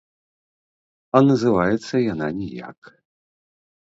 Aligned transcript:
А 1.19 1.19
называецца 1.29 1.95
яна 2.13 2.27
ніяк! 2.39 2.79